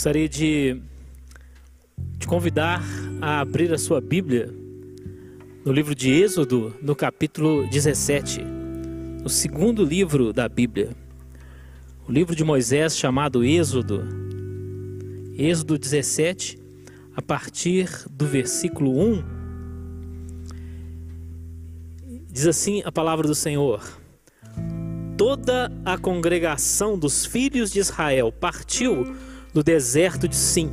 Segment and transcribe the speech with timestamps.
[0.00, 0.80] Gostaria de
[2.18, 2.82] te convidar
[3.20, 4.50] a abrir a sua Bíblia
[5.62, 8.40] no livro de Êxodo, no capítulo 17,
[9.22, 10.96] o segundo livro da Bíblia.
[12.08, 14.02] O livro de Moisés chamado Êxodo.
[15.36, 16.58] Êxodo 17,
[17.14, 19.22] a partir do versículo 1.
[22.32, 24.00] Diz assim a palavra do Senhor:
[25.18, 29.14] Toda a congregação dos filhos de Israel partiu
[29.52, 30.70] do deserto de Sim,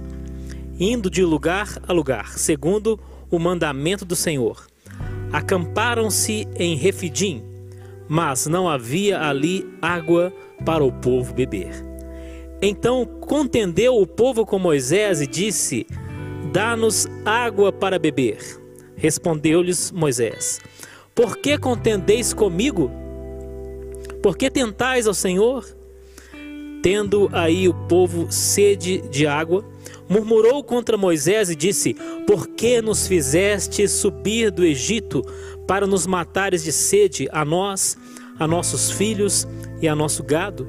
[0.80, 4.68] indo de lugar a lugar, segundo o mandamento do Senhor.
[5.32, 7.44] Acamparam-se em Refidim,
[8.08, 10.32] mas não havia ali água
[10.66, 11.86] para o povo beber.
[12.62, 15.86] Então contendeu o povo com Moisés e disse:
[16.52, 18.40] Dá-nos água para beber.
[18.96, 20.60] Respondeu-lhes Moisés:
[21.14, 22.90] Por que contendeis comigo?
[24.24, 25.77] Por que tentais ao Senhor?
[26.90, 29.62] Tendo aí o povo sede de água,
[30.08, 31.94] murmurou contra Moisés e disse:
[32.26, 35.22] Por que nos fizeste subir do Egito
[35.68, 37.98] para nos matares de sede a nós,
[38.40, 39.46] a nossos filhos
[39.82, 40.66] e a nosso gado?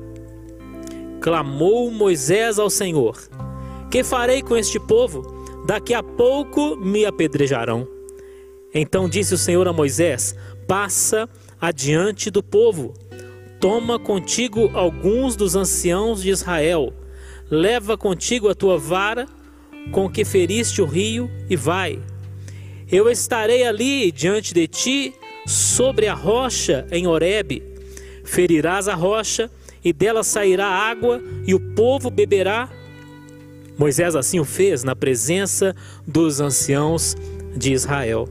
[1.20, 3.16] Clamou Moisés ao Senhor:
[3.88, 5.22] Que farei com este povo?
[5.68, 7.86] Daqui a pouco me apedrejarão.
[8.74, 10.34] Então disse o Senhor a Moisés:
[10.66, 11.28] Passa
[11.60, 12.92] adiante do povo
[13.60, 16.92] Toma contigo alguns dos anciãos de Israel,
[17.50, 19.26] leva contigo a tua vara
[19.90, 21.98] com que feriste o rio e vai.
[22.90, 25.14] Eu estarei ali diante de ti
[25.44, 27.62] sobre a rocha em Horebe.
[28.24, 29.50] Ferirás a rocha
[29.84, 32.68] e dela sairá água e o povo beberá.
[33.76, 35.74] Moisés assim o fez na presença
[36.06, 37.16] dos anciãos
[37.56, 38.28] de Israel.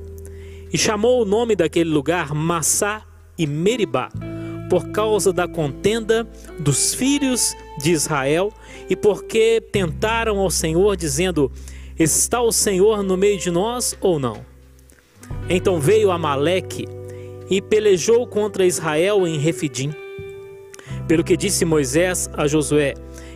[0.71, 3.03] E chamou o nome daquele lugar Massá
[3.37, 4.09] e Meribá
[4.69, 6.27] por causa da contenda
[6.59, 8.51] dos filhos de Israel
[8.89, 11.51] e porque tentaram ao Senhor, dizendo:
[11.97, 14.45] Está o Senhor no meio de nós ou não?
[15.49, 16.85] Então veio Amaleque
[17.49, 19.93] e pelejou contra Israel em Refidim.
[21.07, 22.93] Pelo que disse Moisés a Josué: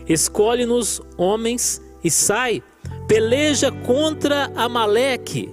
[0.08, 2.62] Escolhe-nos homens e sai,
[3.08, 5.50] peleja contra Amaleque.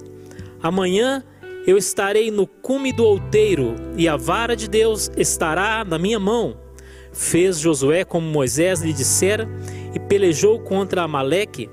[0.60, 1.22] Amanhã
[1.68, 6.56] eu estarei no cume do outeiro, e a vara de Deus estará na minha mão.
[7.12, 9.46] Fez Josué como Moisés lhe dissera,
[9.94, 11.68] e pelejou contra Amaleque.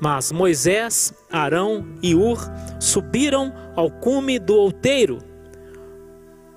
[0.00, 2.38] Mas Moisés, Arão e Ur
[2.78, 5.18] subiram ao cume do outeiro.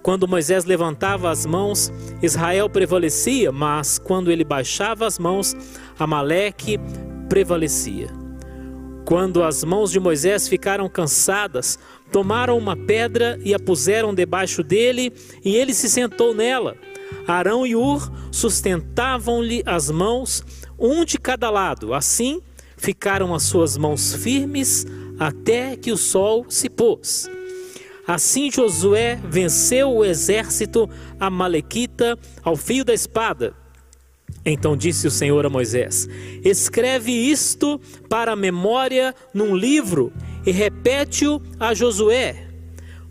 [0.03, 1.91] Quando Moisés levantava as mãos,
[2.21, 5.55] Israel prevalecia, mas quando ele baixava as mãos,
[5.97, 6.79] Amaleque
[7.27, 8.25] prevalecia.
[9.05, 11.77] Quando as mãos de Moisés ficaram cansadas,
[12.15, 15.11] tomaram uma pedra e a puseram debaixo dele,
[15.43, 16.77] e ele se sentou nela.
[17.27, 20.41] Arão e Ur sustentavam-lhe as mãos,
[20.79, 21.93] um de cada lado.
[21.93, 22.41] Assim
[22.77, 24.87] ficaram as suas mãos firmes
[25.19, 27.29] até que o sol se pôs.
[28.07, 30.89] Assim Josué venceu o exército
[31.19, 33.53] amalequita ao fio da espada.
[34.45, 36.07] Então disse o Senhor a Moisés:
[36.45, 37.77] Escreve isto
[38.07, 40.13] para a memória num livro
[40.45, 42.47] e repete-o a Josué,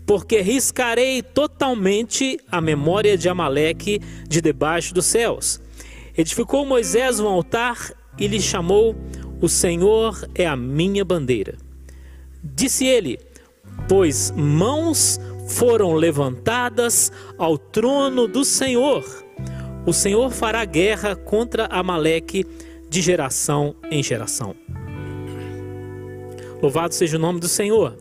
[0.05, 5.59] porque riscarei totalmente a memória de Amaleque de debaixo dos céus.
[6.17, 8.95] Edificou Moisés um altar e lhe chamou:
[9.41, 11.57] O Senhor é a minha bandeira.
[12.43, 13.19] Disse ele:
[13.89, 19.25] Pois mãos foram levantadas ao trono do Senhor
[19.85, 22.43] o Senhor fará guerra contra Amaleque
[22.89, 24.55] de geração em geração.
[26.65, 27.95] Louvado seja o nome do Senhor.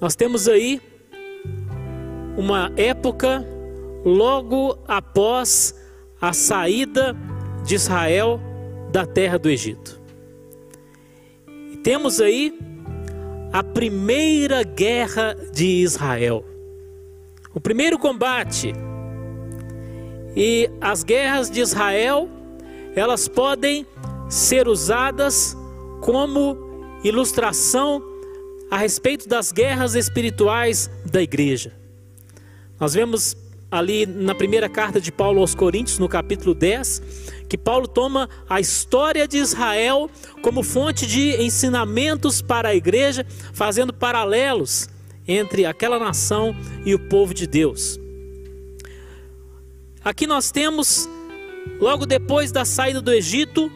[0.00, 0.80] Nós temos aí
[2.36, 3.44] uma época
[4.04, 5.74] logo após
[6.20, 7.16] a saída
[7.66, 8.40] de Israel
[8.92, 10.00] da terra do Egito.
[11.72, 12.56] E temos aí
[13.52, 16.44] a primeira guerra de Israel.
[17.52, 18.72] O primeiro combate
[20.36, 22.28] e as guerras de Israel,
[22.94, 23.84] elas podem
[24.28, 25.56] ser usadas
[26.00, 26.61] como
[27.04, 28.02] ilustração
[28.70, 31.72] a respeito das guerras espirituais da igreja.
[32.80, 33.36] Nós vemos
[33.70, 37.02] ali na primeira carta de Paulo aos Coríntios, no capítulo 10,
[37.48, 40.10] que Paulo toma a história de Israel
[40.42, 44.88] como fonte de ensinamentos para a igreja, fazendo paralelos
[45.26, 46.54] entre aquela nação
[46.84, 47.98] e o povo de Deus.
[50.04, 51.08] Aqui nós temos,
[51.80, 53.70] logo depois da saída do Egito,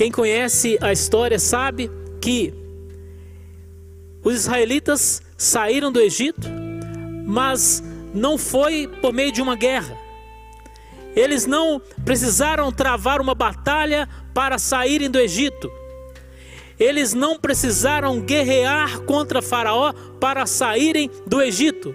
[0.00, 1.90] quem conhece a história sabe
[2.22, 2.54] que
[4.24, 6.48] os israelitas saíram do Egito,
[7.26, 9.94] mas não foi por meio de uma guerra.
[11.14, 15.70] eles não precisaram travar uma batalha para saírem do Egito.
[16.78, 21.94] Eles não precisaram guerrear contra Faraó para saírem do Egito.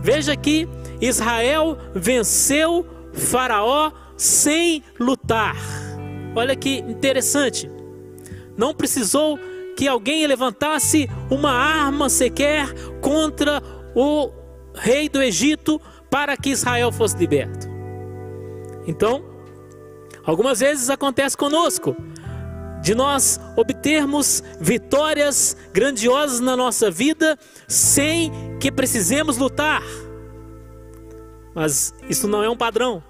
[0.00, 0.66] Veja que
[0.98, 5.89] Israel venceu Faraó sem lutar.
[6.34, 7.70] Olha que interessante.
[8.56, 9.38] Não precisou
[9.76, 13.62] que alguém levantasse uma arma sequer contra
[13.94, 14.30] o
[14.74, 15.80] rei do Egito
[16.10, 17.68] para que Israel fosse liberto.
[18.86, 19.24] Então,
[20.24, 21.96] algumas vezes acontece conosco
[22.82, 27.38] de nós obtermos vitórias grandiosas na nossa vida
[27.68, 29.82] sem que precisemos lutar.
[31.54, 33.02] Mas isso não é um padrão.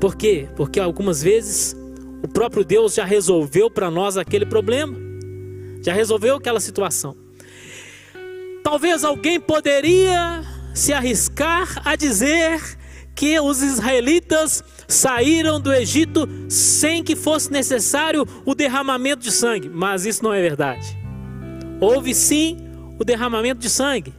[0.00, 0.48] Por quê?
[0.54, 1.76] Porque algumas vezes
[2.22, 4.96] o próprio Deus já resolveu para nós aquele problema,
[5.82, 7.16] já resolveu aquela situação.
[8.62, 12.60] Talvez alguém poderia se arriscar a dizer
[13.14, 20.06] que os israelitas saíram do Egito sem que fosse necessário o derramamento de sangue, mas
[20.06, 20.96] isso não é verdade.
[21.80, 22.56] Houve sim
[22.98, 24.14] o derramamento de sangue.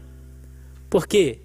[0.90, 1.40] Por quê?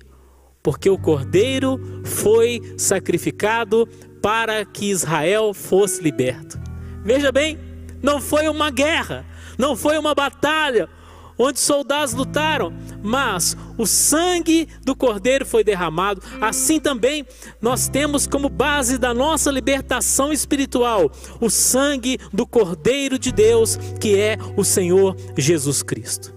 [0.63, 3.89] Porque o cordeiro foi sacrificado
[4.25, 6.59] para que Israel fosse liberto.
[7.05, 7.59] Veja bem,
[8.03, 9.23] não foi uma guerra,
[9.59, 10.89] não foi uma batalha
[11.37, 12.73] onde soldados lutaram,
[13.03, 16.23] mas o sangue do Cordeiro foi derramado.
[16.41, 17.27] Assim também
[17.61, 24.19] nós temos como base da nossa libertação espiritual o sangue do Cordeiro de Deus, que
[24.19, 26.33] é o Senhor Jesus Cristo.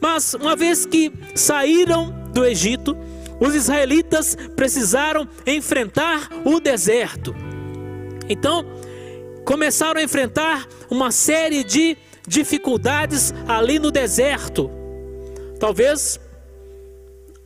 [0.00, 2.96] Mas uma vez que saíram do Egito,
[3.42, 7.34] os israelitas precisaram enfrentar o deserto.
[8.28, 8.64] Então,
[9.44, 11.96] começaram a enfrentar uma série de
[12.26, 14.70] dificuldades ali no deserto.
[15.58, 16.20] Talvez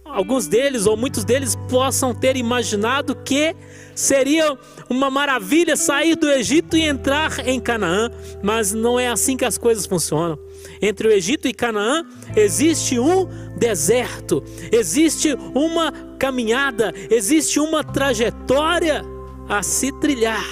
[0.04, 3.56] alguns deles ou muitos deles possam ter imaginado que
[3.94, 4.56] seria
[4.90, 8.10] uma maravilha sair do Egito e entrar em Canaã,
[8.42, 10.38] mas não é assim que as coisas funcionam.
[10.80, 13.26] Entre o Egito e Canaã existe um
[13.56, 19.02] deserto, existe uma caminhada, existe uma trajetória
[19.48, 20.44] a se trilhar.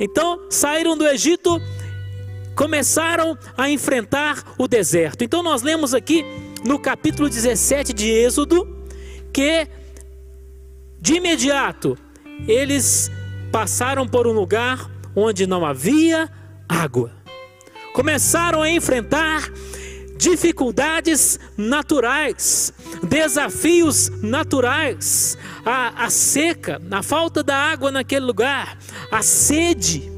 [0.00, 1.60] Então saíram do Egito
[2.54, 5.22] começaram a enfrentar o deserto.
[5.22, 6.24] Então nós lemos aqui
[6.64, 8.84] no capítulo 17 de Êxodo
[9.32, 9.66] que
[11.00, 11.96] de imediato
[12.46, 13.10] eles
[13.50, 16.30] passaram por um lugar onde não havia
[16.68, 17.19] água.
[17.92, 19.50] Começaram a enfrentar
[20.16, 22.72] dificuldades naturais,
[23.02, 28.76] desafios naturais, a, a seca, a falta da água naquele lugar,
[29.10, 30.12] a sede.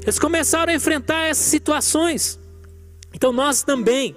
[0.00, 2.38] Eles começaram a enfrentar essas situações.
[3.12, 4.16] Então nós também,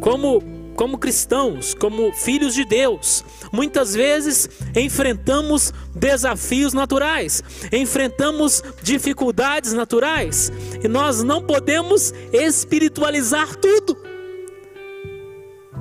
[0.00, 0.51] como
[0.82, 7.40] como cristãos, como filhos de Deus, muitas vezes enfrentamos desafios naturais,
[7.70, 10.50] enfrentamos dificuldades naturais,
[10.82, 13.96] e nós não podemos espiritualizar tudo.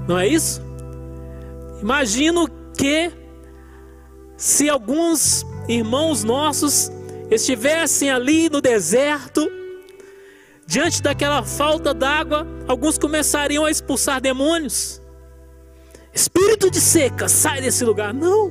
[0.07, 0.61] Não é isso?
[1.81, 3.11] Imagino que
[4.37, 6.91] se alguns irmãos nossos
[7.31, 9.49] estivessem ali no deserto,
[10.71, 15.01] diante daquela falta d'água, alguns começariam a expulsar demônios.
[16.13, 18.13] Espírito de seca, sai desse lugar.
[18.13, 18.49] Não.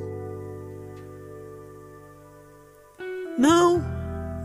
[3.38, 3.82] Não.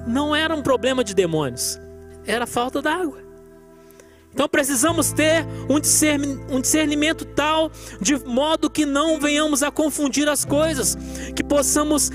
[0.08, 1.78] Não era um problema de demônios.
[2.26, 3.25] Era falta d'água.
[4.36, 10.98] Então precisamos ter um discernimento tal, de modo que não venhamos a confundir as coisas,
[11.34, 12.12] que possamos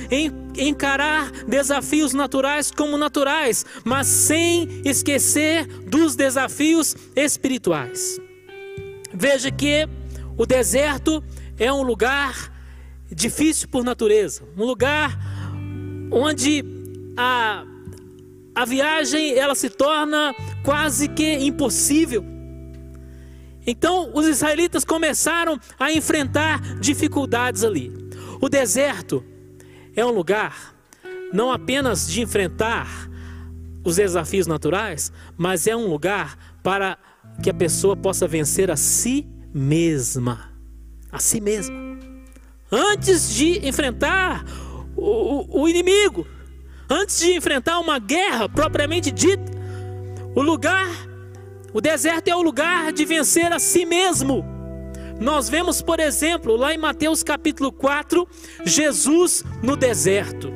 [0.54, 8.20] encarar desafios naturais como naturais, mas sem esquecer dos desafios espirituais.
[9.14, 9.88] Veja que
[10.36, 11.24] o deserto
[11.58, 12.52] é um lugar
[13.10, 15.18] difícil por natureza, um lugar
[16.12, 16.62] onde
[17.16, 17.64] a
[18.54, 22.24] a viagem ela se torna quase que impossível.
[23.66, 27.92] Então os israelitas começaram a enfrentar dificuldades ali.
[28.40, 29.24] O deserto
[29.94, 30.74] é um lugar
[31.32, 33.08] não apenas de enfrentar
[33.84, 36.98] os desafios naturais, mas é um lugar para
[37.42, 40.52] que a pessoa possa vencer a si mesma.
[41.10, 41.76] A si mesma.
[42.70, 44.44] Antes de enfrentar
[44.96, 46.26] o, o inimigo,
[46.92, 49.59] Antes de enfrentar uma guerra propriamente dita,
[50.34, 50.88] o lugar,
[51.72, 54.44] o deserto é o lugar de vencer a si mesmo.
[55.20, 58.26] Nós vemos, por exemplo, lá em Mateus capítulo 4,
[58.64, 60.50] Jesus no deserto.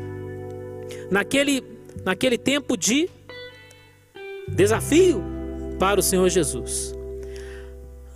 [1.10, 1.62] Naquele,
[2.04, 3.10] naquele tempo de
[4.48, 5.22] desafio
[5.78, 6.94] para o Senhor Jesus.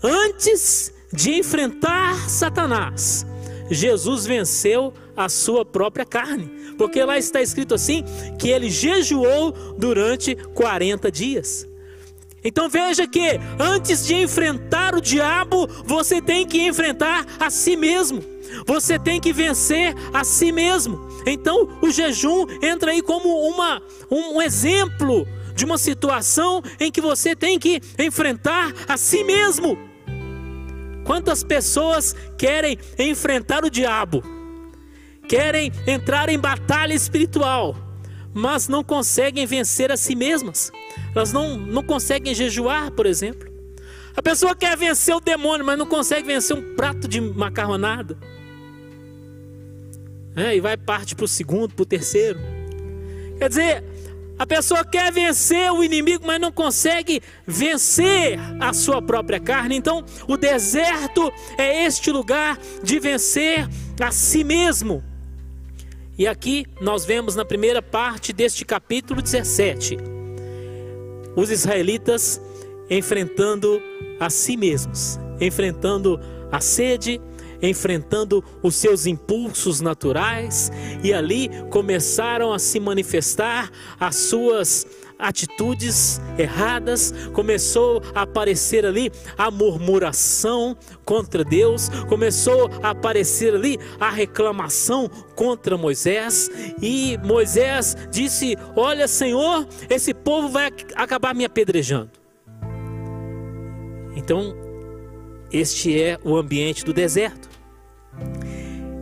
[0.02, 3.26] Antes de enfrentar Satanás,
[3.70, 6.48] Jesus venceu a sua própria carne.
[6.78, 8.04] Porque lá está escrito assim:
[8.38, 11.68] que ele jejuou durante 40 dias.
[12.44, 18.22] Então veja que antes de enfrentar o diabo, você tem que enfrentar a si mesmo.
[18.64, 21.08] Você tem que vencer a si mesmo.
[21.26, 27.34] Então o jejum entra aí como uma, um exemplo de uma situação em que você
[27.34, 29.76] tem que enfrentar a si mesmo.
[31.04, 34.37] Quantas pessoas querem enfrentar o diabo?
[35.28, 37.76] Querem entrar em batalha espiritual,
[38.32, 40.72] mas não conseguem vencer a si mesmas.
[41.14, 43.48] Elas não, não conseguem jejuar, por exemplo.
[44.16, 48.18] A pessoa quer vencer o demônio, mas não consegue vencer um prato de macarronada.
[50.34, 52.38] É, e vai parte para o segundo, para o terceiro.
[53.38, 53.84] Quer dizer,
[54.38, 59.76] a pessoa quer vencer o inimigo, mas não consegue vencer a sua própria carne.
[59.76, 63.68] Então, o deserto é este lugar de vencer
[64.00, 65.02] a si mesmo.
[66.18, 69.96] E aqui nós vemos na primeira parte deste capítulo 17,
[71.36, 72.40] os israelitas
[72.90, 73.80] enfrentando
[74.18, 76.18] a si mesmos, enfrentando
[76.50, 77.20] a sede,
[77.62, 80.72] enfrentando os seus impulsos naturais
[81.04, 83.70] e ali começaram a se manifestar
[84.00, 93.54] as suas atitudes erradas, começou a aparecer ali a murmuração contra Deus, começou a aparecer
[93.54, 101.44] ali a reclamação contra Moisés, e Moisés disse: Olha, Senhor, esse povo vai acabar me
[101.44, 102.10] apedrejando.
[104.14, 104.54] Então,
[105.52, 107.48] este é o ambiente do deserto.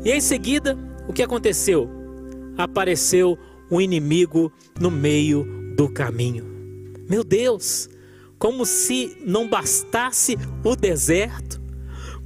[0.05, 1.91] E em seguida, o que aconteceu?
[2.57, 3.39] Apareceu
[3.71, 6.45] um inimigo no meio do caminho.
[7.09, 7.89] Meu Deus,
[8.39, 11.61] como se não bastasse o deserto,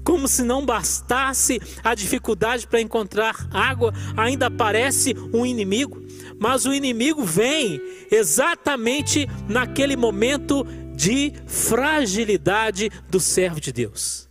[0.04, 6.00] como se não bastasse a dificuldade para encontrar água, ainda aparece um inimigo.
[6.38, 7.80] Mas o inimigo vem
[8.11, 10.64] exatamente naquele momento
[10.95, 14.29] de fragilidade do servo de Deus.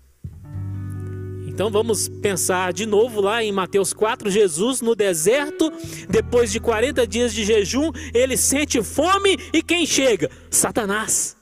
[1.59, 5.69] Então vamos pensar de novo lá em Mateus 4, Jesus no deserto,
[6.09, 10.31] depois de 40 dias de jejum, ele sente fome e quem chega?
[10.49, 11.35] Satanás.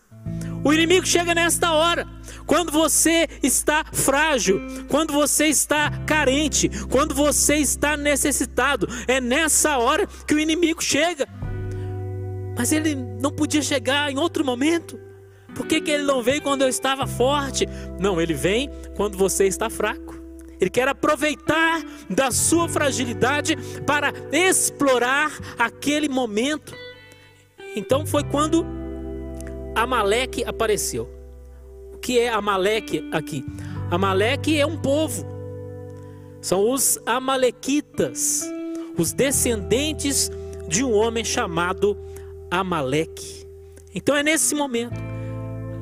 [0.63, 2.07] O inimigo chega nesta hora.
[2.47, 10.07] Quando você está frágil, quando você está carente, quando você está necessitado, é nessa hora
[10.27, 11.27] que o inimigo chega.
[12.57, 15.00] Mas ele não podia chegar em outro momento.
[15.57, 17.65] Por que, que ele não veio quando eu estava forte?
[17.99, 20.15] Não, ele vem quando você está fraco.
[20.61, 26.75] Ele quer aproveitar da sua fragilidade para explorar aquele momento.
[27.75, 28.63] Então foi quando
[29.73, 31.09] Amaleque apareceu.
[31.91, 33.43] O que é Amaleque aqui?
[33.89, 35.25] Amaleque é um povo.
[36.39, 38.47] São os amalequitas,
[38.95, 40.29] os descendentes
[40.67, 41.97] de um homem chamado
[42.51, 43.47] Amaleque.
[43.93, 45.16] Então é nesse momento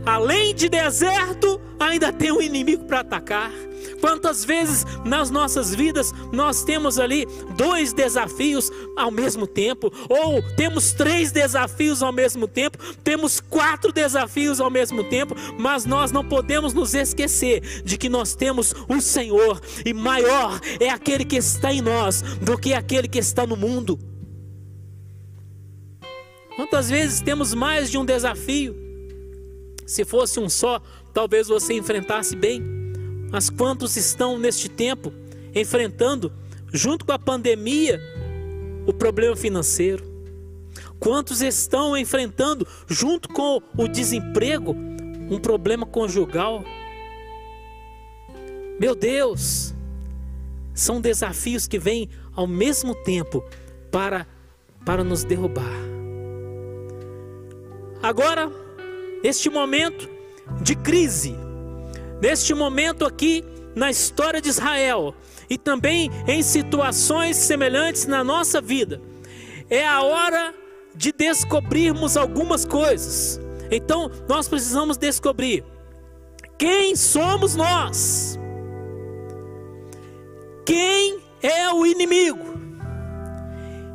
[0.05, 3.51] além de deserto, ainda tem um inimigo para atacar.
[3.99, 10.91] Quantas vezes nas nossas vidas nós temos ali dois desafios ao mesmo tempo, ou temos
[10.93, 16.73] três desafios ao mesmo tempo, temos quatro desafios ao mesmo tempo, mas nós não podemos
[16.73, 21.81] nos esquecer de que nós temos um Senhor e maior é aquele que está em
[21.81, 23.99] nós do que aquele que está no mundo.
[26.55, 28.84] Quantas vezes temos mais de um desafio?
[29.85, 30.81] Se fosse um só,
[31.13, 32.63] talvez você enfrentasse bem.
[33.31, 35.13] Mas quantos estão neste tempo
[35.53, 36.31] enfrentando,
[36.73, 38.01] junto com a pandemia,
[38.87, 40.03] o problema financeiro?
[40.99, 44.75] Quantos estão enfrentando, junto com o desemprego,
[45.29, 46.63] um problema conjugal?
[48.79, 49.73] Meu Deus,
[50.73, 53.43] são desafios que vêm ao mesmo tempo
[53.91, 54.27] para,
[54.85, 55.71] para nos derrubar.
[58.01, 58.51] Agora,
[59.25, 60.07] neste momento
[60.61, 61.35] de crise,
[62.21, 63.43] neste momento aqui
[63.75, 65.15] na história de Israel
[65.49, 69.01] e também em situações semelhantes na nossa vida,
[69.67, 70.53] é a hora
[70.93, 73.39] de descobrirmos algumas coisas.
[73.71, 75.65] Então, nós precisamos descobrir
[76.55, 78.37] quem somos nós,
[80.67, 82.45] quem é o inimigo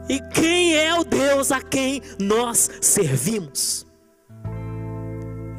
[0.09, 3.89] e quem é o Deus a quem nós servimos.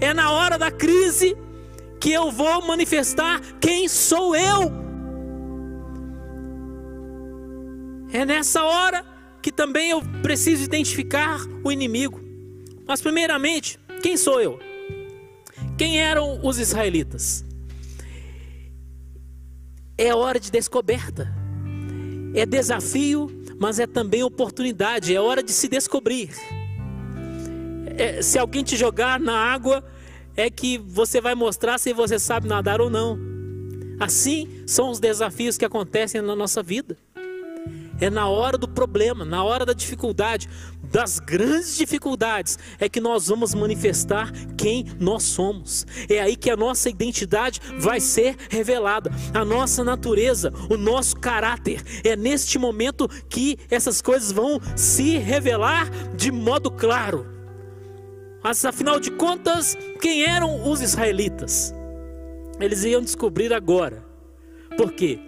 [0.01, 1.38] É na hora da crise
[2.00, 4.72] que eu vou manifestar quem sou eu.
[8.12, 9.05] É nessa hora
[9.41, 12.20] que também eu preciso identificar o inimigo.
[12.88, 14.60] Mas, primeiramente, quem sou eu?
[15.77, 17.46] Quem eram os israelitas?
[19.98, 21.31] É hora de descoberta.
[22.34, 23.29] é desafio,
[23.60, 26.31] mas é também oportunidade, é hora de se descobrir.
[27.98, 29.83] É, se alguém te jogar na água,
[30.36, 33.17] é que você vai mostrar se você sabe nadar ou não.
[34.00, 36.98] Assim são os desafios que acontecem na nossa vida.
[38.00, 40.50] É na hora do problema, na hora da dificuldade,
[40.91, 45.86] das grandes dificuldades, é que nós vamos manifestar quem nós somos.
[46.10, 51.83] É aí que a nossa identidade vai ser revelada, a nossa natureza, o nosso caráter.
[52.03, 57.40] É neste momento que essas coisas vão se revelar de modo claro.
[58.43, 61.74] Mas afinal de contas, quem eram os israelitas?
[62.60, 64.03] Eles iam descobrir agora.
[64.77, 65.19] Por quê?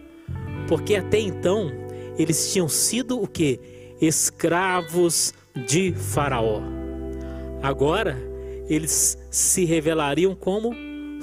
[0.67, 1.71] Porque até então
[2.17, 3.59] eles tinham sido o que?
[4.01, 5.33] Escravos
[5.67, 6.61] de Faraó.
[7.61, 8.17] Agora,
[8.67, 10.73] eles se revelariam como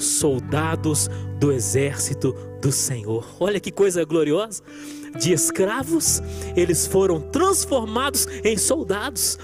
[0.01, 3.25] soldados do exército do Senhor.
[3.39, 4.63] Olha que coisa gloriosa!
[5.19, 6.23] De escravos,
[6.57, 9.39] eles foram transformados em soldados.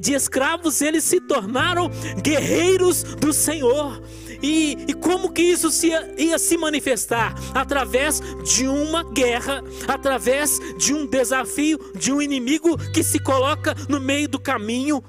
[0.00, 1.90] De escravos, eles se tornaram
[2.22, 4.00] guerreiros do Senhor.
[4.42, 7.34] E, e como que isso se, ia se manifestar?
[7.54, 14.00] Através de uma guerra, através de um desafio, de um inimigo que se coloca no
[14.00, 15.02] meio do caminho.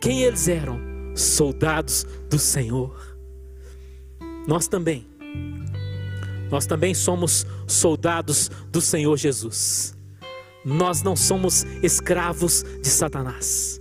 [0.00, 0.93] Quem eles eram?
[1.14, 3.16] Soldados do Senhor.
[4.46, 5.06] Nós também.
[6.50, 9.96] Nós também somos soldados do Senhor Jesus.
[10.64, 13.80] Nós não somos escravos de Satanás.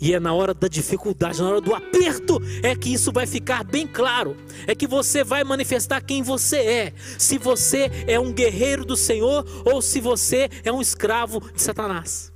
[0.00, 3.64] E é na hora da dificuldade, na hora do aperto, é que isso vai ficar
[3.64, 4.36] bem claro.
[4.66, 6.92] É que você vai manifestar quem você é.
[7.18, 12.32] Se você é um guerreiro do Senhor ou se você é um escravo de Satanás.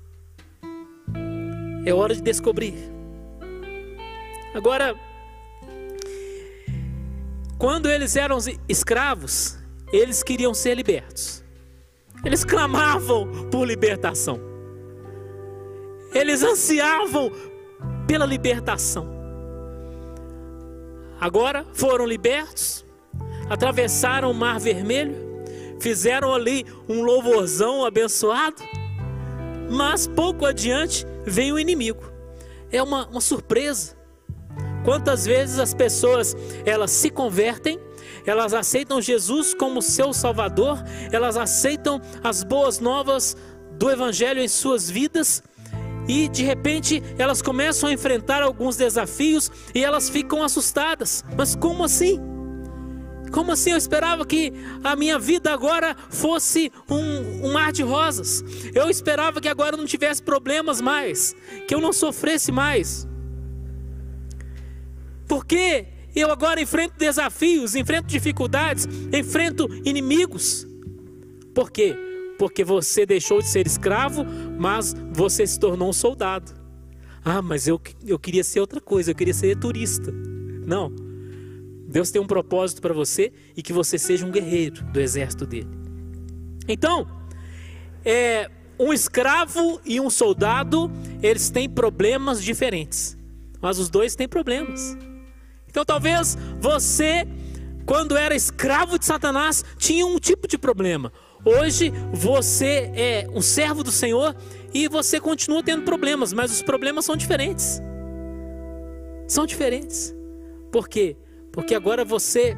[1.85, 2.98] É hora de descobrir.
[4.59, 4.97] Agora,
[7.57, 9.57] quando eles eram escravos,
[9.93, 11.45] eles queriam ser libertos.
[12.25, 14.41] Eles clamavam por libertação.
[16.13, 17.31] Eles ansiavam
[18.05, 19.09] pela libertação.
[21.21, 22.85] Agora foram libertos,
[23.49, 25.15] atravessaram o Mar Vermelho,
[25.79, 28.61] fizeram ali um louvorzão abençoado,
[29.71, 32.03] mas pouco adiante vem o inimigo.
[32.73, 33.98] É uma, uma surpresa.
[34.85, 37.79] Quantas vezes as pessoas elas se convertem,
[38.25, 43.37] elas aceitam Jesus como seu Salvador, elas aceitam as boas novas
[43.73, 45.43] do Evangelho em suas vidas,
[46.09, 51.25] e de repente elas começam a enfrentar alguns desafios e elas ficam assustadas.
[51.37, 52.19] Mas como assim?
[53.31, 58.43] Como assim eu esperava que a minha vida agora fosse um, um mar de rosas?
[58.75, 61.35] Eu esperava que agora não tivesse problemas mais,
[61.67, 63.08] que eu não sofresse mais.
[65.29, 65.87] Por que
[66.17, 70.67] eu agora enfrento desafios, enfrento dificuldades, enfrento inimigos?
[71.55, 72.09] Por quê?
[72.39, 74.25] porque você deixou de ser escravo,
[74.59, 76.55] mas você se tornou um soldado.
[77.25, 80.13] Ah, mas eu, eu queria ser outra coisa, eu queria ser turista.
[80.65, 80.95] Não.
[81.89, 85.69] Deus tem um propósito para você e que você seja um guerreiro do exército dele.
[86.69, 87.09] Então,
[88.05, 90.91] é, um escravo e um soldado,
[91.23, 93.17] eles têm problemas diferentes,
[93.61, 94.97] mas os dois têm problemas.
[95.79, 97.25] Então, talvez você,
[97.87, 101.13] quando era escravo de Satanás, tinha um tipo de problema.
[101.45, 104.35] Hoje você é um servo do Senhor
[104.75, 107.81] e você continua tendo problemas, mas os problemas são diferentes.
[109.29, 110.13] São diferentes.
[110.73, 111.17] Por quê?
[111.53, 112.57] Porque agora você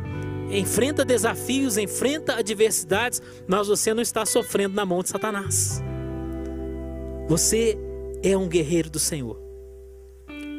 [0.51, 5.83] enfrenta desafios, enfrenta adversidades, mas você não está sofrendo na mão de Satanás.
[7.29, 7.77] Você
[8.23, 9.39] é um guerreiro do Senhor.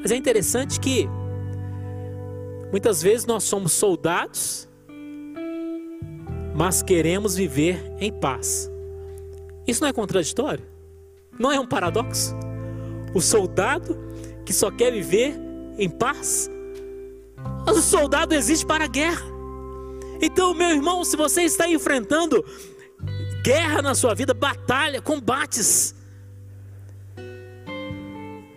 [0.03, 1.09] Mas é interessante que
[2.71, 4.67] muitas vezes nós somos soldados
[6.53, 8.69] mas queremos viver em paz.
[9.65, 10.63] Isso não é contraditório?
[11.39, 12.35] Não é um paradoxo?
[13.13, 13.97] O soldado
[14.45, 15.33] que só quer viver
[15.77, 16.49] em paz,
[17.65, 19.25] mas o soldado existe para a guerra.
[20.21, 22.43] Então, meu irmão, se você está enfrentando
[23.43, 25.95] guerra na sua vida, batalha, combates,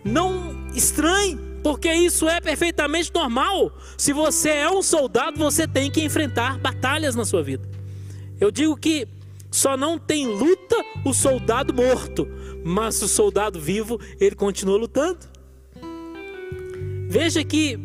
[0.03, 3.75] não estranhe, porque isso é perfeitamente normal.
[3.97, 7.67] Se você é um soldado, você tem que enfrentar batalhas na sua vida.
[8.39, 9.07] Eu digo que
[9.49, 12.27] só não tem luta o soldado morto,
[12.63, 15.17] mas o soldado vivo, ele continua lutando.
[17.09, 17.79] Veja que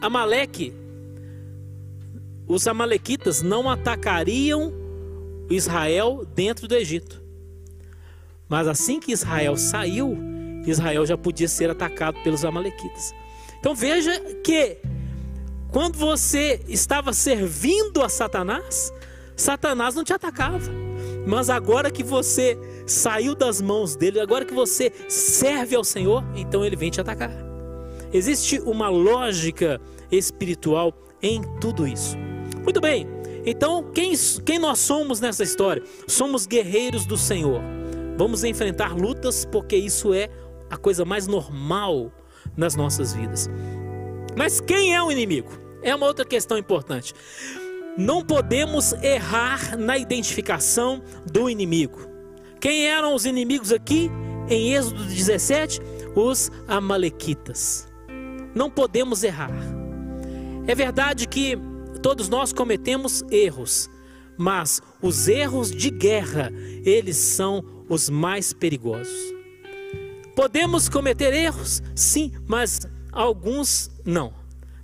[0.00, 0.72] Amaleque,
[2.46, 4.72] os amalequitas não atacariam
[5.50, 7.20] Israel dentro do Egito.
[8.48, 10.33] Mas assim que Israel saiu,
[10.66, 13.14] Israel já podia ser atacado pelos amalequitas.
[13.58, 14.78] Então veja que
[15.70, 18.92] quando você estava servindo a Satanás,
[19.36, 20.70] Satanás não te atacava.
[21.26, 26.64] Mas agora que você saiu das mãos dele, agora que você serve ao Senhor, então
[26.64, 27.32] ele vem te atacar.
[28.12, 29.80] Existe uma lógica
[30.12, 32.16] espiritual em tudo isso.
[32.62, 33.06] Muito bem,
[33.44, 34.12] então quem,
[34.44, 35.82] quem nós somos nessa história?
[36.06, 37.60] Somos guerreiros do Senhor.
[38.16, 40.28] Vamos enfrentar lutas porque isso é
[40.70, 42.12] a coisa mais normal
[42.56, 43.48] nas nossas vidas.
[44.36, 45.50] Mas quem é o inimigo?
[45.82, 47.12] É uma outra questão importante.
[47.96, 52.08] Não podemos errar na identificação do inimigo.
[52.60, 54.10] Quem eram os inimigos aqui
[54.48, 55.80] em Êxodo 17?
[56.16, 57.86] Os Amalequitas.
[58.54, 59.52] Não podemos errar.
[60.66, 61.58] É verdade que
[62.02, 63.90] todos nós cometemos erros,
[64.36, 66.50] mas os erros de guerra,
[66.84, 69.34] eles são os mais perigosos.
[70.34, 71.82] Podemos cometer erros?
[71.94, 72.80] Sim, mas
[73.12, 74.32] alguns não.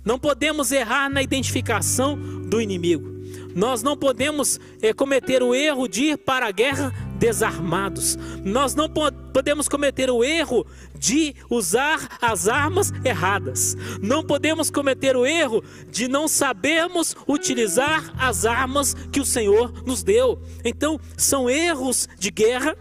[0.03, 3.11] Não podemos errar na identificação do inimigo.
[3.53, 8.17] Nós não podemos é, cometer o erro de ir para a guerra desarmados.
[8.43, 10.65] Nós não podemos cometer o erro
[10.97, 13.75] de usar as armas erradas.
[14.01, 20.01] Não podemos cometer o erro de não sabermos utilizar as armas que o Senhor nos
[20.01, 20.41] deu.
[20.63, 22.75] Então, são erros de guerra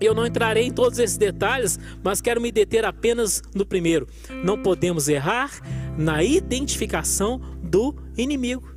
[0.00, 4.08] eu não entrarei em todos esses detalhes, mas quero me deter apenas no primeiro.
[4.42, 5.60] Não podemos errar
[5.96, 8.70] na identificação do inimigo.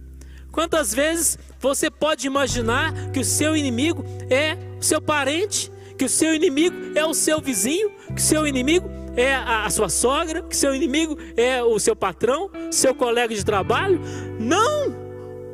[0.51, 6.09] Quantas vezes você pode imaginar que o seu inimigo é o seu parente, que o
[6.09, 10.55] seu inimigo é o seu vizinho, que o seu inimigo é a, sua sogra, que
[10.55, 13.99] seu inimigo é o seu patrão, seu colega de trabalho?
[14.39, 15.03] Não!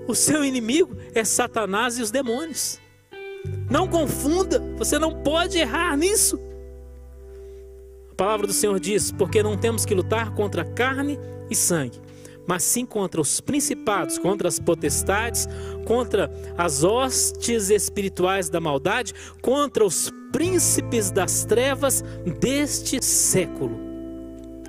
[0.08, 2.79] O seu inimigo é Satanás e os demônios.
[3.69, 6.39] Não confunda, você não pode errar nisso.
[8.12, 11.99] A palavra do Senhor diz: porque não temos que lutar contra carne e sangue,
[12.47, 15.47] mas sim contra os principados, contra as potestades,
[15.86, 22.04] contra as hostes espirituais da maldade, contra os príncipes das trevas
[22.39, 23.80] deste século.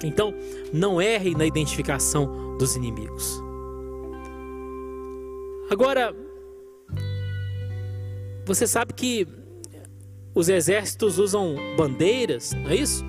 [0.02, 0.32] Então,
[0.72, 3.42] não erre na identificação dos inimigos.
[5.70, 6.14] Agora,
[8.44, 9.26] você sabe que
[10.34, 13.04] os exércitos usam bandeiras, não é isso?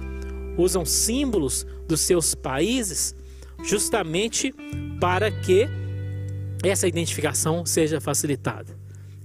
[0.57, 3.15] Usam símbolos dos seus países,
[3.63, 4.53] justamente
[4.99, 5.67] para que
[6.63, 8.75] essa identificação seja facilitada.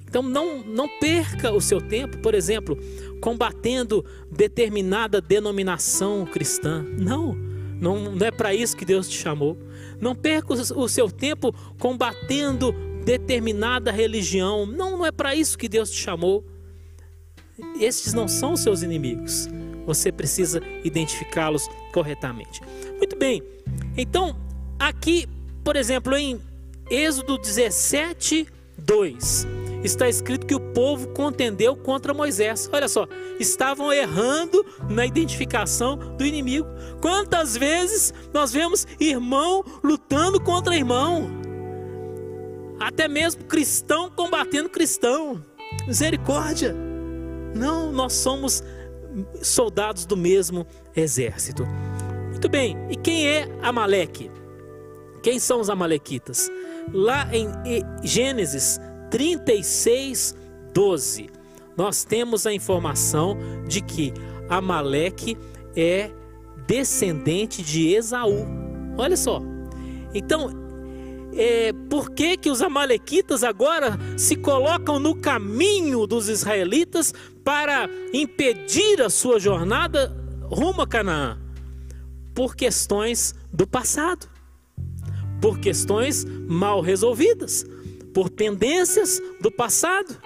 [0.08, 2.78] Então não, não perca o seu tempo, por exemplo,
[3.20, 6.84] combatendo determinada denominação cristã.
[6.98, 7.34] Não,
[7.80, 9.58] não, não é para isso que Deus te chamou.
[10.00, 12.74] Não perca o seu tempo combatendo
[13.06, 14.66] determinada religião.
[14.66, 16.44] Não, não é para isso que Deus te chamou.
[17.80, 19.48] Estes não são os seus inimigos.
[19.86, 22.60] Você precisa identificá-los corretamente.
[22.98, 23.40] Muito bem.
[23.96, 24.36] Então,
[24.76, 25.28] aqui,
[25.62, 26.40] por exemplo, em
[26.90, 29.46] Êxodo 17, 2,
[29.84, 32.68] está escrito que o povo contendeu contra Moisés.
[32.72, 33.06] Olha só,
[33.38, 36.66] estavam errando na identificação do inimigo.
[37.00, 41.45] Quantas vezes nós vemos irmão lutando contra irmão?
[42.80, 45.42] Até mesmo cristão combatendo cristão.
[45.86, 46.74] Misericórdia.
[47.54, 48.62] Não, nós somos
[49.42, 51.66] soldados do mesmo exército.
[52.30, 54.30] Muito bem, e quem é Amaleque?
[55.22, 56.50] Quem são os Amalequitas?
[56.92, 57.48] Lá em
[58.04, 58.78] Gênesis
[59.10, 60.34] 36,
[60.72, 61.30] 12,
[61.76, 63.36] nós temos a informação
[63.66, 64.12] de que
[64.48, 65.36] Amaleque
[65.74, 66.10] é
[66.66, 68.46] descendente de Esaú.
[68.98, 69.40] Olha só.
[70.14, 70.65] Então,
[71.36, 77.12] é, por que, que os amalequitas agora se colocam no caminho dos israelitas
[77.44, 81.38] para impedir a sua jornada rumo a Canaã?
[82.34, 84.28] Por questões do passado,
[85.40, 87.64] por questões mal resolvidas,
[88.14, 90.18] por pendências do passado.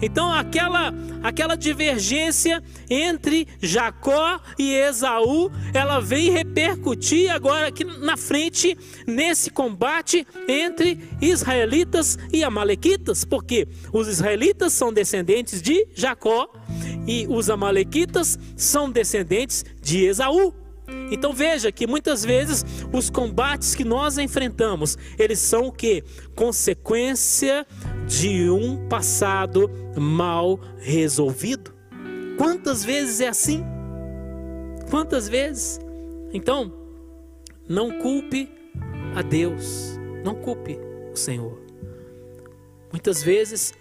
[0.00, 8.76] Então aquela aquela divergência entre Jacó e Esaú, ela vem repercutir agora aqui na frente
[9.06, 16.48] nesse combate entre israelitas e amalequitas, porque os israelitas são descendentes de Jacó
[17.06, 20.67] e os amalequitas são descendentes de Esaú.
[21.10, 26.04] Então veja que muitas vezes os combates que nós enfrentamos, eles são o que?
[26.34, 27.66] Consequência
[28.06, 31.74] de um passado mal resolvido.
[32.36, 33.64] Quantas vezes é assim?
[34.90, 35.80] Quantas vezes?
[36.32, 36.72] Então,
[37.68, 38.50] não culpe
[39.14, 40.78] a Deus, não culpe
[41.12, 41.58] o Senhor.
[42.90, 43.74] Muitas vezes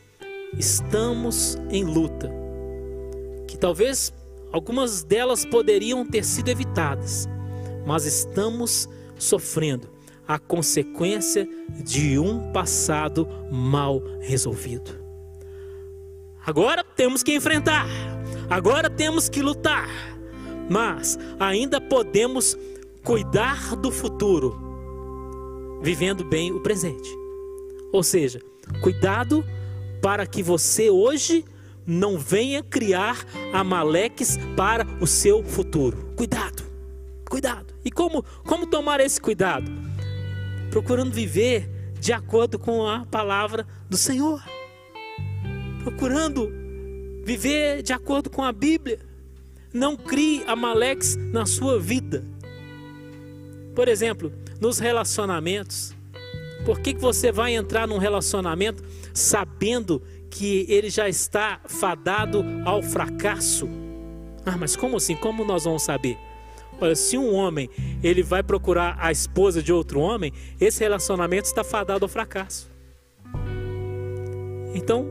[0.58, 2.30] estamos em luta,
[3.48, 4.14] que talvez
[4.52, 7.28] Algumas delas poderiam ter sido evitadas,
[7.86, 9.90] mas estamos sofrendo.
[10.28, 11.48] a consequência
[11.86, 14.92] de um passado mal resolvido.
[16.46, 17.88] Agora temos que enfrentar,
[18.50, 19.88] agora temos que lutar,
[20.70, 22.58] mas ainda podemos
[23.04, 27.10] cuidar do futuro, vivendo bem o presente.
[27.94, 28.42] Ou seja,
[28.82, 29.46] cuidado
[30.02, 31.46] para que você hoje
[31.88, 36.14] não venha criar amaleques para o seu futuro.
[36.18, 36.64] Cuidado,
[37.30, 37.74] cuidado.
[37.86, 39.72] E como, como tomar esse cuidado?
[40.70, 44.44] Procurando viver de acordo com a palavra do Senhor.
[45.82, 46.52] Procurando
[47.24, 49.00] viver de acordo com a Bíblia.
[49.74, 52.26] Não crie amaleques na sua vida.
[53.74, 55.96] Por exemplo, nos relacionamentos.
[56.66, 60.17] Por que, que você vai entrar num relacionamento sabendo que
[60.70, 63.68] ele já está fadado ao fracasso.
[64.46, 65.16] Ah, mas como assim?
[65.16, 66.18] Como nós vamos saber?
[66.80, 67.70] Olha, se um homem
[68.04, 72.70] ele vai procurar a esposa de outro homem, esse relacionamento está fadado ao fracasso.
[74.74, 75.08] Então,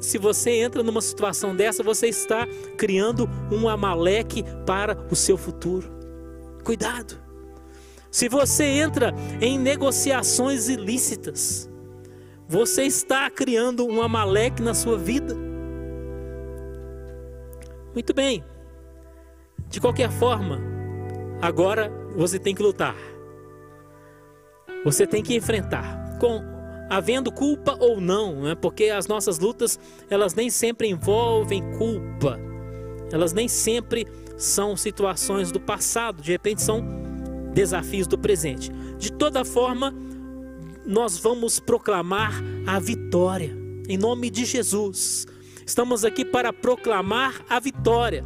[0.00, 2.46] se você entra numa situação dessa, você está
[2.78, 5.90] criando um amaleque para o seu futuro.
[6.64, 7.18] Cuidado.
[8.10, 11.68] Se você entra em negociações ilícitas,
[12.48, 15.34] você está criando um Amaleque na sua vida.
[17.92, 18.44] Muito bem.
[19.68, 20.60] De qualquer forma,
[21.40, 22.96] agora você tem que lutar.
[24.84, 26.40] Você tem que enfrentar com
[26.88, 28.54] havendo culpa ou não, né?
[28.54, 29.78] porque as nossas lutas
[30.08, 32.38] elas nem sempre envolvem culpa,
[33.10, 34.06] elas nem sempre
[34.36, 36.84] são situações do passado, de repente são
[37.52, 38.70] desafios do presente.
[38.98, 39.94] De toda forma,
[40.86, 43.56] nós vamos proclamar a vitória,
[43.88, 45.26] em nome de Jesus.
[45.66, 48.24] Estamos aqui para proclamar a vitória,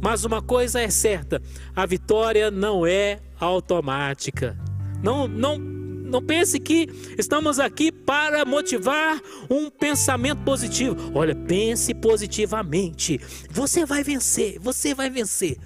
[0.00, 1.40] mas uma coisa é certa:
[1.74, 4.58] a vitória não é automática.
[5.02, 6.86] Não, não, não pense que
[7.18, 9.20] estamos aqui para motivar
[9.50, 10.96] um pensamento positivo.
[11.14, 13.18] Olha, pense positivamente.
[13.50, 15.56] Você vai vencer, você vai vencer.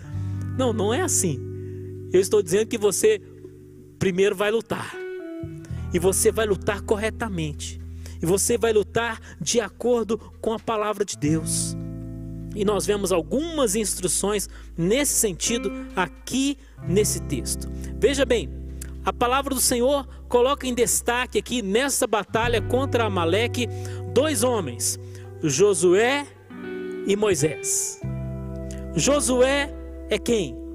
[0.57, 1.39] Não, não é assim.
[2.13, 3.21] Eu estou dizendo que você
[3.99, 5.06] primeiro vai lutar.
[5.93, 7.81] E você vai lutar corretamente.
[8.21, 11.77] E você vai lutar de acordo com a palavra de Deus.
[12.55, 16.57] E nós vemos algumas instruções nesse sentido aqui
[16.89, 17.69] nesse texto.
[17.99, 18.49] Veja bem,
[19.05, 23.69] a palavra do Senhor coloca em destaque aqui nessa batalha contra Amaleque
[24.13, 24.99] dois homens,
[25.43, 26.27] Josué
[27.07, 28.01] e Moisés.
[28.95, 29.73] Josué
[30.09, 30.66] é quem?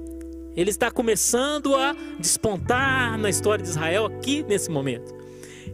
[0.56, 5.14] Ele está começando a despontar na história de Israel aqui nesse momento.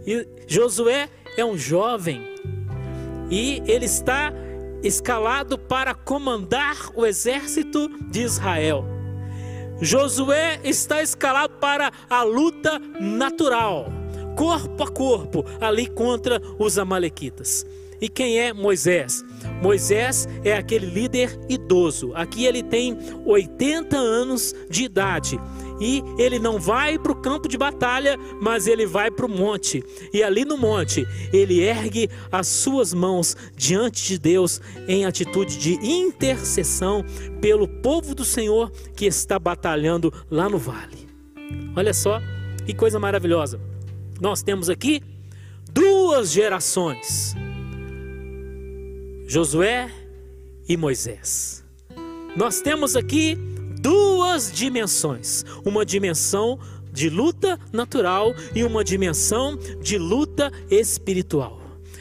[0.07, 2.23] E Josué é um jovem
[3.31, 4.33] e ele está
[4.83, 8.85] escalado para comandar o exército de Israel.
[9.81, 13.87] Josué está escalado para a luta natural,
[14.37, 17.67] corpo a corpo, ali contra os Amalequitas.
[18.01, 19.25] E quem é Moisés?
[19.63, 22.13] Moisés é aquele líder idoso.
[22.15, 25.39] Aqui ele tem 80 anos de idade.
[25.81, 29.83] E ele não vai para o campo de batalha, mas ele vai para o monte.
[30.13, 35.75] E ali no monte, ele ergue as suas mãos diante de Deus em atitude de
[35.75, 37.05] intercessão
[37.41, 41.09] pelo povo do Senhor que está batalhando lá no vale.
[41.77, 42.21] Olha só
[42.67, 43.61] que coisa maravilhosa.
[44.21, 45.01] Nós temos aqui
[45.73, 47.37] duas gerações
[49.29, 49.91] Josué
[50.67, 51.62] e Moisés.
[52.35, 53.37] Nós temos aqui
[53.79, 56.59] duas dimensões: uma dimensão
[56.91, 61.61] de luta natural e uma dimensão de luta espiritual.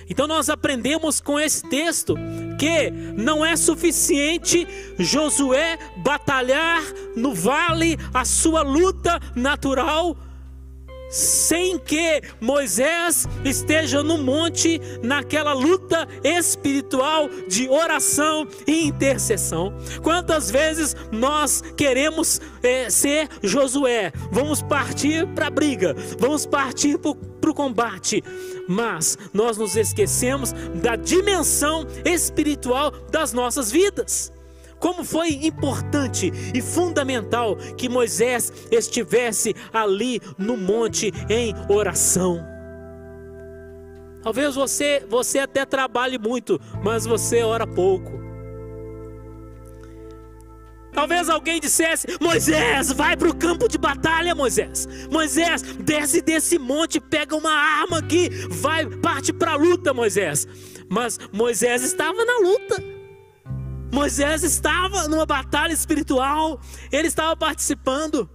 [0.09, 2.15] Então nós aprendemos com esse texto
[2.57, 4.65] que não é suficiente
[4.97, 6.81] Josué batalhar
[7.13, 10.15] no vale a sua luta natural
[11.09, 19.73] sem que Moisés esteja no monte naquela luta espiritual de oração e intercessão.
[20.01, 24.11] Quantas vezes nós queremos é, ser Josué?
[24.31, 28.23] Vamos partir para a briga, vamos partir para o combate,
[28.67, 34.36] mas nós nos esquecemos da dimensão espiritual das nossas vidas.
[34.79, 42.57] Como foi importante e fundamental que Moisés estivesse ali no monte em oração.
[44.21, 48.17] Talvez você, você até trabalhe muito, mas você ora pouco.
[50.97, 54.87] Talvez alguém dissesse: Moisés, vai para o campo de batalha, Moisés.
[55.11, 60.47] Moisés, desce desse monte, pega uma arma aqui, vai, parte para a luta, Moisés.
[60.89, 62.96] Mas Moisés estava na luta.
[63.91, 66.59] Moisés estava numa batalha espiritual,
[66.91, 68.29] ele estava participando.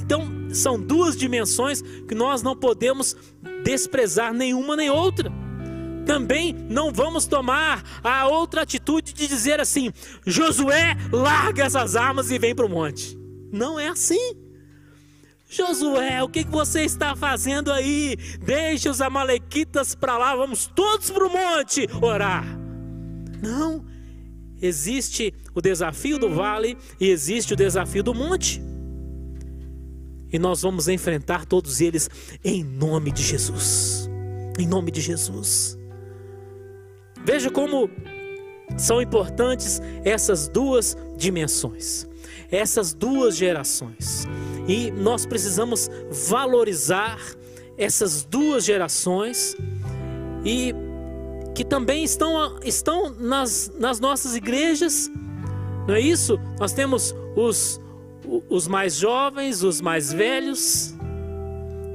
[0.00, 3.16] Então, são duas dimensões que nós não podemos
[3.64, 5.30] desprezar nenhuma nem outra.
[6.04, 9.92] Também não vamos tomar a outra atitude de dizer assim:
[10.26, 13.16] Josué, larga essas armas e vem para o monte.
[13.52, 14.36] Não é assim.
[15.48, 18.16] Josué, o que você está fazendo aí?
[18.40, 22.44] Deixa os amalequitas para lá, vamos todos para o monte orar.
[23.42, 23.84] Não,
[24.62, 28.62] existe o desafio do vale e existe o desafio do monte.
[30.32, 32.08] E nós vamos enfrentar todos eles
[32.42, 34.08] em nome de Jesus.
[34.58, 35.76] Em nome de Jesus.
[37.24, 37.90] Veja como
[38.78, 42.08] são importantes essas duas dimensões,
[42.50, 44.26] essas duas gerações.
[44.66, 45.90] E nós precisamos
[46.28, 47.18] valorizar
[47.76, 49.56] essas duas gerações
[50.44, 50.74] e
[51.54, 55.10] que também estão, estão nas, nas nossas igrejas,
[55.86, 56.38] não é isso?
[56.58, 57.80] Nós temos os,
[58.48, 60.94] os mais jovens, os mais velhos.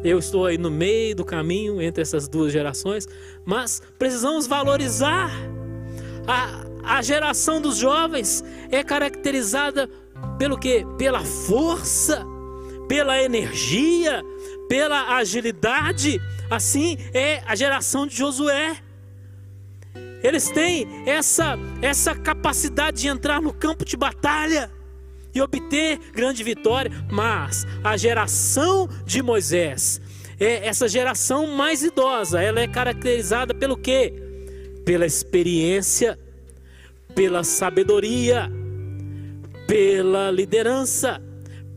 [0.04, 3.08] Eu estou aí no meio do caminho entre essas duas gerações,
[3.46, 5.32] mas precisamos valorizar.
[6.28, 9.90] A, a geração dos jovens é caracterizada
[10.38, 10.86] pelo que?
[10.98, 12.26] Pela força
[12.88, 14.24] pela energia,
[14.68, 16.22] pela agilidade.
[16.50, 18.78] Assim é a geração de Josué.
[20.24, 24.72] Eles têm essa, essa capacidade de entrar no campo de batalha
[25.34, 30.02] e obter grande vitória, mas a geração de Moisés
[30.40, 34.14] é essa geração mais idosa, ela é caracterizada pelo quê?
[34.86, 36.18] Pela experiência,
[37.14, 38.52] pela sabedoria,
[39.68, 41.22] pela liderança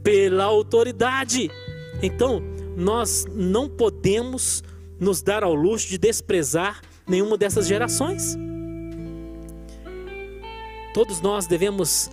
[0.02, 1.50] pela autoridade.
[2.02, 2.42] Então,
[2.76, 4.62] nós não podemos
[4.98, 8.38] nos dar ao luxo de desprezar nenhuma dessas gerações.
[10.94, 12.10] Todos nós devemos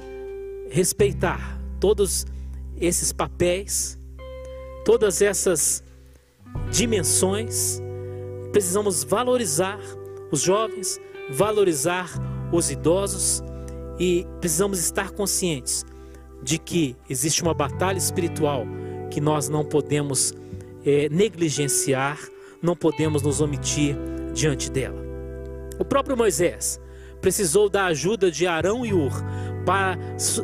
[0.70, 2.26] respeitar todos
[2.80, 3.98] esses papéis,
[4.84, 5.84] todas essas
[6.72, 7.80] dimensões.
[8.52, 9.80] Precisamos valorizar
[10.32, 12.10] os jovens, valorizar
[12.52, 13.44] os idosos
[14.00, 15.86] e precisamos estar conscientes
[16.42, 18.66] de que existe uma batalha espiritual
[19.12, 20.34] que nós não podemos
[20.86, 22.20] é, negligenciar,
[22.62, 23.98] não podemos nos omitir
[24.38, 25.02] diante dela.
[25.80, 26.80] O próprio Moisés
[27.20, 29.12] precisou da ajuda de Arão e Ur
[29.66, 29.98] para,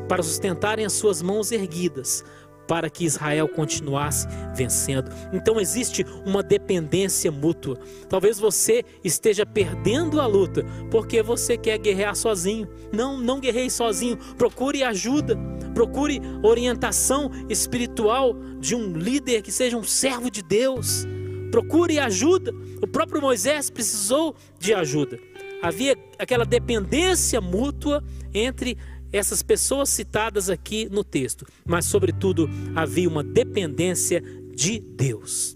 [0.07, 2.23] para sustentarem as suas mãos erguidas,
[2.67, 5.11] para que Israel continuasse vencendo.
[5.31, 7.77] Então existe uma dependência mútua.
[8.09, 12.67] Talvez você esteja perdendo a luta porque você quer guerrear sozinho.
[12.91, 14.17] Não, não guerreie sozinho.
[14.37, 15.37] Procure ajuda,
[15.73, 21.05] procure orientação espiritual de um líder que seja um servo de Deus.
[21.53, 22.51] Procure ajuda.
[22.81, 25.19] O próprio Moisés precisou de ajuda.
[25.61, 28.75] Havia aquela dependência mútua entre
[29.11, 34.19] essas pessoas citadas aqui no texto, mas, sobretudo, havia uma dependência
[34.55, 35.55] de Deus.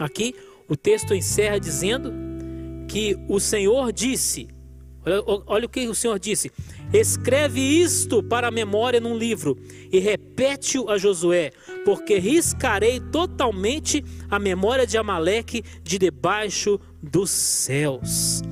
[0.00, 0.34] Aqui
[0.68, 2.12] o texto encerra dizendo
[2.88, 4.48] que o Senhor disse:
[5.06, 6.50] olha, olha o que o Senhor disse.
[6.92, 9.56] Escreve isto para a memória num livro
[9.92, 11.52] e repete-o a Josué,
[11.84, 18.42] porque riscarei totalmente a memória de Amaleque de debaixo dos céus.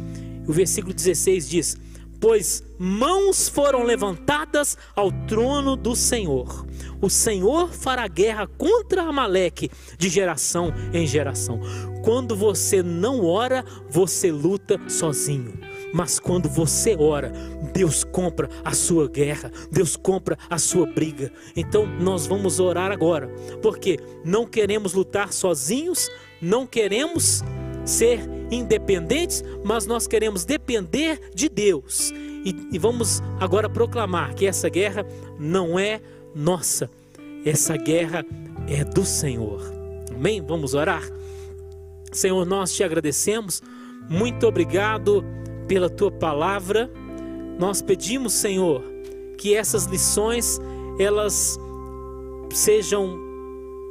[0.47, 1.77] O versículo 16 diz:
[2.21, 6.67] pois mãos foram levantadas ao trono do Senhor.
[7.01, 11.61] O Senhor fará guerra contra Amaleque de geração em geração.
[12.05, 15.55] Quando você não ora, você luta sozinho.
[15.93, 17.33] Mas quando você ora,
[17.73, 21.33] Deus compra a sua guerra, Deus compra a sua briga.
[21.57, 23.29] Então nós vamos orar agora,
[23.63, 27.43] porque não queremos lutar sozinhos, não queremos
[27.85, 28.21] ser
[28.51, 32.13] independentes, mas nós queremos depender de Deus.
[32.45, 35.05] E, e, vamos agora proclamar que essa guerra
[35.39, 36.01] não é
[36.35, 36.89] nossa,
[37.45, 38.25] essa guerra
[38.69, 39.61] é do Senhor.
[40.15, 40.41] Amém?
[40.41, 41.03] Vamos orar?
[42.13, 43.63] Senhor, nós te agradecemos,
[44.09, 45.25] muito obrigado
[45.69, 46.91] pela tua palavra.
[47.59, 48.83] Nós pedimos, Senhor,
[49.37, 50.61] que essas lições
[50.99, 51.57] elas
[52.53, 53.17] sejam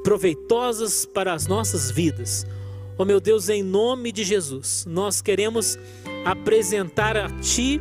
[0.04, 2.46] proveitosas para as nossas vidas
[3.00, 5.78] Oh meu Deus, em nome de Jesus, nós queremos
[6.26, 7.80] apresentar a Ti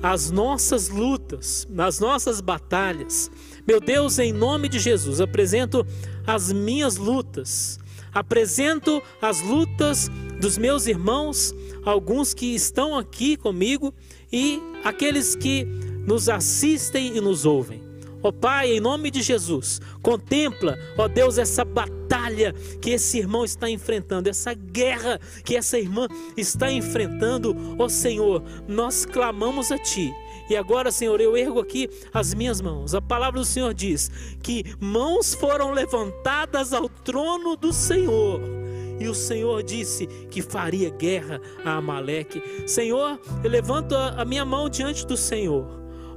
[0.00, 3.28] as nossas lutas, as nossas batalhas.
[3.66, 5.84] Meu Deus, em nome de Jesus, apresento
[6.24, 7.80] as minhas lutas,
[8.14, 10.08] apresento as lutas
[10.40, 11.52] dos meus irmãos,
[11.84, 13.94] alguns que estão aqui comigo
[14.32, 15.64] e aqueles que
[16.06, 17.82] nos assistem e nos ouvem.
[18.22, 23.68] Ó Pai, em nome de Jesus, contempla, ó Deus, essa batalha que esse irmão está
[23.68, 26.06] enfrentando, essa guerra que essa irmã
[26.36, 27.56] está enfrentando.
[27.78, 30.12] Ó Senhor, nós clamamos a Ti.
[30.48, 32.94] E agora, Senhor, eu ergo aqui as minhas mãos.
[32.94, 34.10] A palavra do Senhor diz
[34.42, 38.61] que mãos foram levantadas ao trono do Senhor.
[39.02, 42.40] E o Senhor disse que faria guerra a Amaleque.
[42.68, 45.66] Senhor, eu levanto a minha mão diante do Senhor.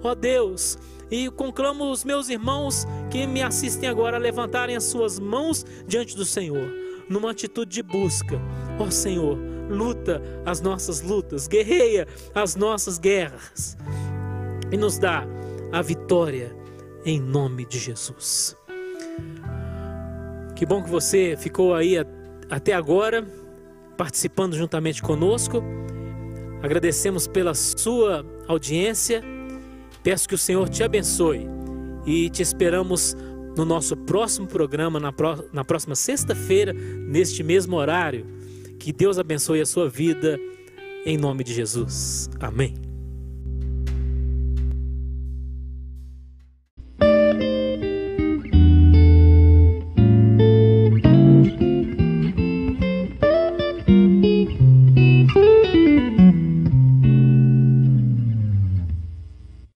[0.03, 0.77] Ó Deus,
[1.09, 6.15] e conclamo os meus irmãos que me assistem agora a levantarem as suas mãos diante
[6.15, 6.71] do Senhor,
[7.09, 8.39] numa atitude de busca.
[8.77, 9.36] Ó Senhor,
[9.67, 13.75] luta as nossas lutas, guerreia as nossas guerras
[14.71, 15.25] e nos dá
[15.71, 16.55] a vitória
[17.03, 18.55] em nome de Jesus.
[20.55, 21.97] Que bom que você ficou aí
[22.49, 23.25] até agora
[23.97, 25.63] participando juntamente conosco.
[26.61, 29.23] Agradecemos pela sua audiência
[30.05, 31.47] Peço que o Senhor te abençoe
[32.05, 33.17] e te esperamos
[33.57, 35.11] no nosso próximo programa, na,
[35.51, 38.23] na próxima sexta-feira, neste mesmo horário.
[38.79, 40.39] Que Deus abençoe a sua vida,
[41.07, 42.29] em nome de Jesus.
[42.39, 42.84] Amém.